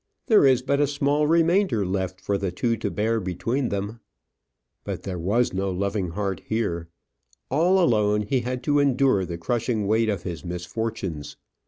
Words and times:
There 0.25 0.47
is 0.47 0.63
but 0.63 0.79
a 0.79 0.87
small 0.87 1.27
remainder 1.27 1.85
left 1.85 2.19
for 2.19 2.35
the 2.35 2.51
two 2.51 2.75
to 2.75 2.89
bear 2.89 3.19
between 3.19 3.69
them. 3.69 3.99
But 4.83 5.03
there 5.03 5.19
was 5.19 5.53
no 5.53 5.69
loving 5.69 6.09
heart 6.09 6.41
here. 6.43 6.89
All 7.51 7.77
alone 7.79 8.23
he 8.23 8.39
had 8.39 8.63
to 8.63 8.79
endure 8.79 9.25
the 9.25 9.37
crushing 9.37 9.85
weight 9.85 10.09
of 10.09 10.23
his 10.23 10.43
misfortunes. 10.43 11.37